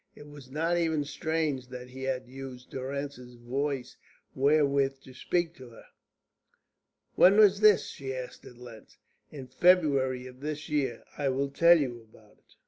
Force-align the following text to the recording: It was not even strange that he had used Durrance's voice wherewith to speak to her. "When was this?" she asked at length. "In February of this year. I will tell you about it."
It 0.15 0.27
was 0.27 0.49
not 0.49 0.79
even 0.79 1.03
strange 1.03 1.67
that 1.67 1.89
he 1.89 2.01
had 2.01 2.27
used 2.27 2.71
Durrance's 2.71 3.35
voice 3.35 3.97
wherewith 4.33 4.99
to 5.01 5.13
speak 5.13 5.53
to 5.57 5.69
her. 5.69 5.85
"When 7.13 7.37
was 7.37 7.59
this?" 7.59 7.87
she 7.91 8.11
asked 8.15 8.43
at 8.45 8.57
length. 8.57 8.97
"In 9.29 9.45
February 9.45 10.25
of 10.25 10.39
this 10.39 10.69
year. 10.69 11.03
I 11.19 11.29
will 11.29 11.51
tell 11.51 11.79
you 11.79 12.01
about 12.01 12.39
it." 12.39 12.55